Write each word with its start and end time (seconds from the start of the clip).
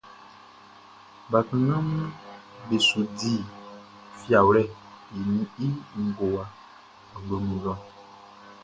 Bakannganʼm 1.31 2.01
be 2.67 2.77
su 2.87 2.99
di 3.17 3.33
fiawlɛʼn 4.19 5.33
i 5.97 5.99
ngowa 6.07 6.43
awloʼn 7.15 7.43
nun 7.47 7.61
lɔ. 7.65 7.73